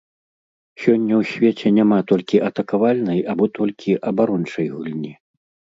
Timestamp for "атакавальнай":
2.49-3.19